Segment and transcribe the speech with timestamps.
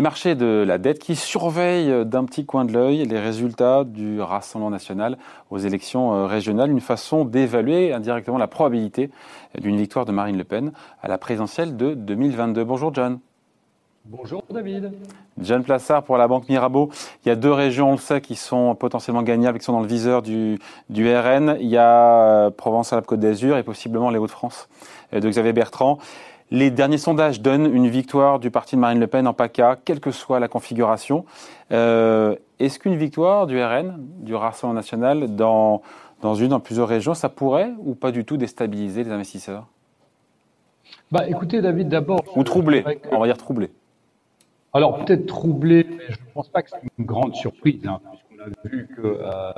[0.00, 4.18] les marchés de la dette qui surveillent d'un petit coin de l'œil les résultats du
[4.18, 5.18] Rassemblement national
[5.50, 9.10] aux élections euh, régionales, une façon d'évaluer indirectement la probabilité
[9.60, 12.64] d'une victoire de Marine Le Pen à la présidentielle de 2022.
[12.64, 13.18] Bonjour John.
[14.06, 14.90] Bonjour David.
[15.38, 16.88] John Plassard pour la Banque Mirabeau.
[17.24, 19.82] Il y a deux régions, on le sait, qui sont potentiellement gagnables, qui sont dans
[19.82, 21.58] le viseur du, du RN.
[21.60, 24.70] Il y a euh, Provence-Alpes-Côte d'Azur et possiblement les Hauts-de-France
[25.12, 25.98] euh, de Xavier Bertrand.
[26.52, 30.00] Les derniers sondages donnent une victoire du parti de Marine Le Pen en PACA, quelle
[30.00, 31.24] que soit la configuration.
[31.70, 35.80] Euh, Est-ce qu'une victoire du RN, du Rassemblement national, dans,
[36.22, 39.66] dans une, dans plusieurs régions, ça pourrait ou pas du tout déstabiliser les investisseurs?
[41.12, 42.20] Bah écoutez David, d'abord...
[42.34, 43.70] Ou troubler, on va dire troubler.
[44.72, 48.42] Alors peut-être troublé, mais je ne pense pas que c'est une grande surprise, hein, puisqu'on
[48.42, 49.52] a vu que euh,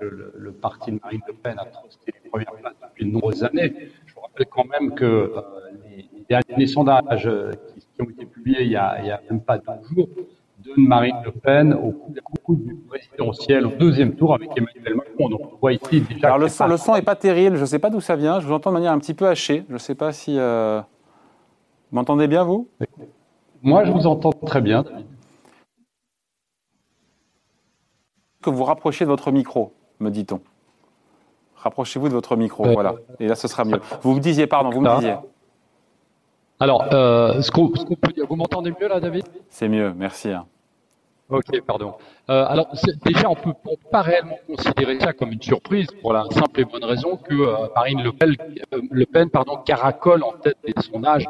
[0.00, 3.44] le, le, parti de Marine Le Pen a trusté les premières places depuis de nombreuses
[3.44, 3.72] années.
[4.06, 5.40] Je vous rappelle quand même que euh,
[5.84, 9.58] les, les, derniers sondages euh, qui, qui, ont été publiés il y a, même pas
[9.58, 10.08] deux jours
[10.64, 15.28] donnent Marine Le Pen au coup, coup du présidentiel au deuxième tour avec Emmanuel Macron.
[15.28, 16.28] Donc on voit ici déjà.
[16.28, 17.56] Alors le son, le son est pas terrible.
[17.56, 18.40] Je ne sais pas d'où ça vient.
[18.40, 19.64] Je vous entends de manière un petit peu hachée.
[19.68, 20.80] Je ne sais pas si euh...
[21.90, 22.68] vous m'entendez bien vous?
[23.62, 24.84] Moi, je vous entends très bien.
[28.42, 30.40] Que vous rapprochiez de votre micro, me dit-on.
[31.56, 32.96] Rapprochez-vous de votre micro, voilà.
[33.20, 33.80] Et là, ce sera mieux.
[34.02, 35.14] Vous me disiez, pardon, vous me disiez.
[36.58, 39.24] Alors, euh, ce qu'on qu peut dire, vous m'entendez mieux là, David?
[39.48, 40.30] C'est mieux, merci.
[40.30, 40.46] Hein.
[41.28, 41.94] Ok, pardon.
[42.28, 42.68] Euh, alors
[43.04, 46.64] déjà, on peut, peut pas réellement considérer ça comme une surprise pour la simple et
[46.64, 48.36] bonne raison que euh, Marine Le Pen,
[48.74, 51.26] euh, Le Pen pardon, caracole en tête des sondages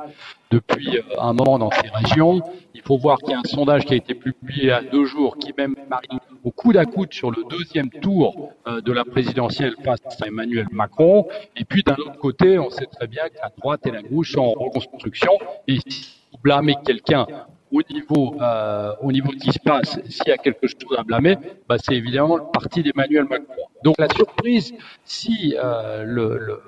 [0.51, 2.41] depuis un moment dans ces régions.
[2.75, 4.83] Il faut voir qu'il y a un sondage qui a été publié il y a
[4.83, 8.93] deux jours qui met Marine au coude à coude sur le deuxième tour euh, de
[8.93, 11.27] la présidentielle face à Emmanuel Macron.
[11.57, 14.33] Et puis d'un autre côté, on sait très bien que la droite et la gauche
[14.33, 15.33] sont en reconstruction.
[15.69, 17.27] Et si vous blâmez quelqu'un
[17.71, 21.37] au niveau, euh, au niveau qui se passe, s'il y a quelque chose à blâmer,
[21.69, 23.63] bah, c'est évidemment le parti d'Emmanuel Macron.
[23.83, 26.61] Donc la surprise, si euh, le, le,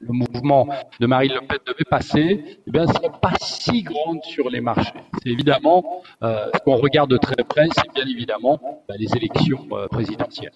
[0.00, 0.68] le, mouvement
[1.00, 4.92] de Marine Le Pen devait passer, eh bien, serait pas si grande sur les marchés.
[5.22, 9.66] C'est évidemment, euh, ce qu'on regarde de très près, c'est bien évidemment bah, les élections
[9.72, 10.52] euh, présidentielles.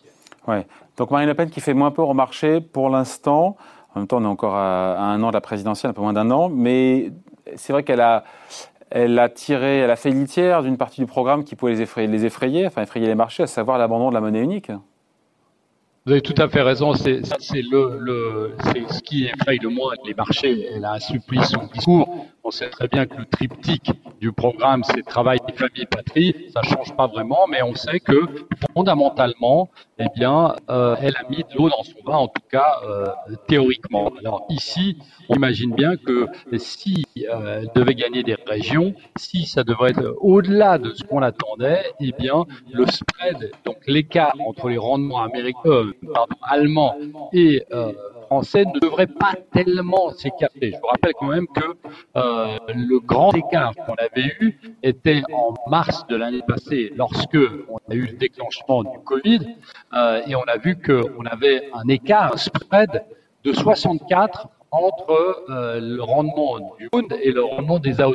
[0.47, 0.67] Ouais.
[0.97, 3.57] Donc Marine Le Pen qui fait moins peur au marché pour l'instant.
[3.95, 6.01] En même temps, on est encore à, à un an de la présidentielle, un peu
[6.01, 7.13] moins d'un an, mais
[7.57, 8.25] c'est vrai qu'elle a,
[8.91, 12.09] elle a tiré, elle a fait litière d'une partie du programme qui pouvait les effrayer,
[12.09, 14.71] les effrayer, enfin effrayer les marchés, à savoir l'abandon de la monnaie unique.
[16.05, 16.95] Vous avez tout à fait raison.
[16.95, 17.21] C'est
[17.71, 20.67] le, le c'est ce qui effraie le moins les marchés.
[20.75, 22.27] Elle a assoupli son discours.
[22.53, 26.35] On sait très bien que le triptyque du programme, c'est travail, famille, patrie.
[26.53, 28.29] Ça change pas vraiment, mais on sait que
[28.75, 32.81] fondamentalement, eh bien, euh, elle a mis de l'eau dans son vin, en tout cas
[32.87, 33.07] euh,
[33.49, 34.13] théoriquement.
[34.19, 34.99] Alors ici,
[35.31, 36.27] on imagine bien que
[36.59, 41.23] si euh, elle devait gagner des régions, si ça devrait être au-delà de ce qu'on
[41.23, 45.93] attendait, eh bien, le spread, donc l'écart entre les rendements américains,
[46.43, 46.99] allemands
[47.33, 47.65] et
[48.33, 50.73] français ne devrait pas tellement s'écarter.
[50.73, 51.67] Je vous rappelle quand même que
[52.17, 57.37] euh, le grand écart qu'on avait eu était en mars de l'année passée, lorsque
[57.69, 59.41] on a eu le déclenchement du Covid,
[59.93, 63.05] euh, et on a vu qu'on avait un écart, un spread
[63.45, 68.15] de 64 entre euh, le rendement du Bund et le rendement des AOT,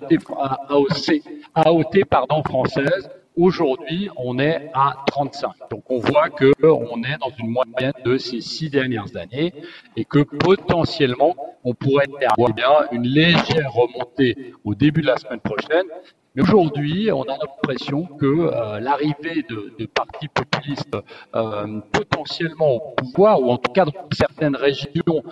[1.53, 2.05] AOC,
[2.47, 5.51] françaises Aujourd'hui, on est à 35.
[5.69, 9.53] Donc on voit que on est dans une moyenne de ces six dernières années
[9.95, 15.39] et que potentiellement on pourrait avoir bien une légère remontée au début de la semaine
[15.39, 15.85] prochaine.
[16.33, 20.97] Mais aujourd'hui, on a l'impression que euh, l'arrivée de, de, partis populistes
[21.35, 25.23] euh, potentiellement au pouvoir, ou en tout cas dans certaines régions,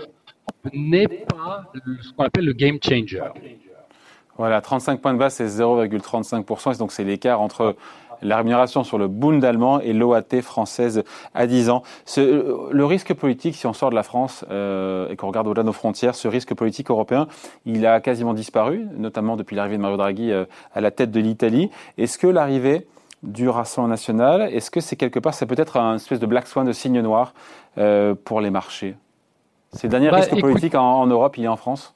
[0.74, 1.72] n'est pas
[2.02, 3.22] ce qu'on appelle le game changer.
[4.38, 6.78] Voilà, 35 points de base, c'est 0,35%.
[6.78, 7.76] Donc, c'est l'écart entre
[8.22, 11.04] la rémunération sur le Bund allemand et l'OAT française
[11.34, 11.84] à 10 ans.
[12.06, 15.64] Ce, le risque politique, si on sort de la France euh, et qu'on regarde au-delà
[15.64, 17.28] de nos frontières, ce risque politique européen,
[17.66, 21.20] il a quasiment disparu, notamment depuis l'arrivée de Mario Draghi euh, à la tête de
[21.20, 21.70] l'Italie.
[21.98, 22.88] Est-ce que l'arrivée
[23.24, 26.66] du Rassemblement national, est-ce que c'est quelque part, c'est peut-être un espèce de black swan
[26.66, 27.34] de signe noir
[27.78, 28.96] euh, pour les marchés?
[29.72, 30.42] C'est le dernier bah, risque écoute...
[30.42, 31.96] politique en, en Europe, il est en France?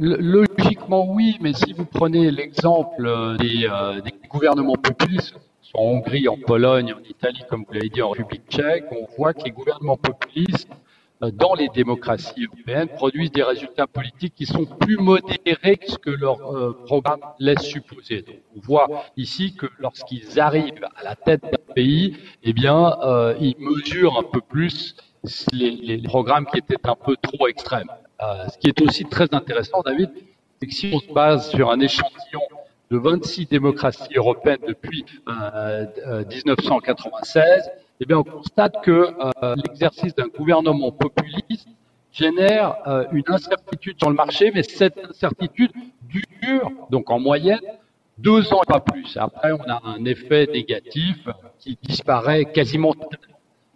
[0.00, 5.34] Logiquement, oui, mais si vous prenez l'exemple des, euh, des, gouvernements populistes,
[5.74, 9.34] en Hongrie, en Pologne, en Italie, comme vous l'avez dit, en République tchèque, on voit
[9.34, 10.70] que les gouvernements populistes,
[11.24, 15.98] euh, dans les démocraties européennes, produisent des résultats politiques qui sont plus modérés que ce
[15.98, 18.22] que leur euh, programme laisse supposer.
[18.22, 23.34] Donc, on voit ici que lorsqu'ils arrivent à la tête d'un pays, eh bien, euh,
[23.40, 24.94] ils mesurent un peu plus
[25.52, 27.90] les programmes qui étaient un peu trop extrêmes.
[28.20, 30.10] Euh, ce qui est aussi très intéressant, David,
[30.60, 32.42] c'est que si on se base sur un échantillon
[32.90, 37.70] de 26 démocraties européennes depuis 1996,
[38.00, 39.08] eh bien, on constate que
[39.56, 41.68] l'exercice d'un gouvernement populiste
[42.12, 42.76] génère
[43.12, 45.70] une incertitude sur le marché, mais cette incertitude
[46.08, 47.60] dure, donc en moyenne,
[48.18, 49.16] deux ans et pas plus.
[49.16, 51.28] Après, on a un effet négatif
[51.58, 52.94] qui disparaît quasiment.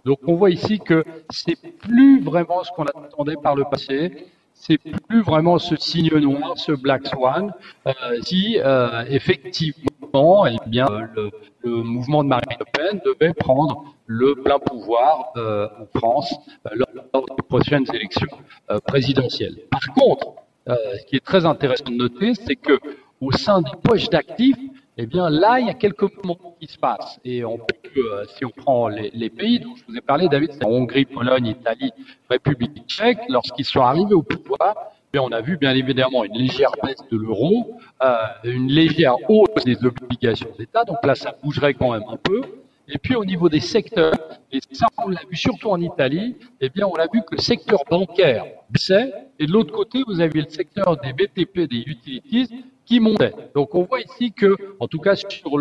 [0.04, 4.26] Donc, on voit ici que c'est plus vraiment ce qu'on attendait par le passé.
[4.54, 7.52] C'est plus vraiment ce signe noir, ce black swan,
[7.86, 11.30] euh, si euh, effectivement, eh bien, le,
[11.64, 16.34] le, mouvement de Marine Le Pen devait prendre le plein pouvoir euh, en France
[16.66, 18.28] euh, lors, des prochaines élections
[18.70, 19.56] euh, présidentielles.
[19.70, 20.32] Par contre,
[20.68, 22.78] euh, ce qui est très intéressant de noter, c'est que
[23.20, 24.58] au sein des poches d'actifs,
[24.98, 27.18] eh bien là, il y a quelques mouvements se passent.
[27.24, 30.52] Et on peut, si on prend les, les, pays dont je vous ai parlé, David,
[30.52, 31.92] c'est Hongrie, Pologne, Italie,
[32.30, 36.72] République tchèque, lorsqu'ils sont arrivés au pouvoir, eh on a vu bien évidemment une légère
[36.82, 38.14] baisse de l'euro, euh,
[38.44, 42.40] une légère hausse des obligations d'État, donc là, ça bougerait quand même un peu.
[42.88, 44.14] Et puis au niveau des secteurs,
[44.50, 47.40] et ça on l'a vu surtout en Italie, eh bien on a vu que le
[47.40, 52.64] secteur bancaire baissait, et de l'autre côté vous avez le secteur des BTP, des utilities,
[52.84, 53.32] qui montait.
[53.54, 55.58] Donc on voit ici que, en tout cas sur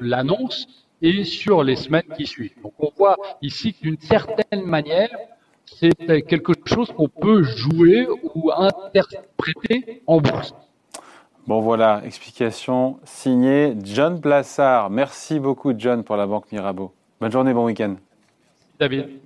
[0.00, 0.66] l'annonce
[1.02, 2.54] et sur les semaines qui suivent.
[2.62, 5.10] Donc on voit ici que d'une certaine manière,
[5.66, 10.54] c'est quelque chose qu'on peut jouer ou interpréter en bourse.
[11.46, 14.88] Bon voilà, explication signée John Plassard.
[14.88, 16.94] Merci beaucoup John pour la Banque Mirabeau.
[17.20, 17.96] Bonne journée, bon week-end.
[18.80, 19.20] David.